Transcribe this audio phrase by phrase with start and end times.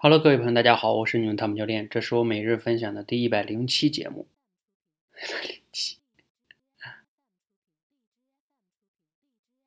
[0.00, 4.28] Hello，各位朋友，大家好，我是你们汤姆教练，这是我每日分享的第一百零七节目。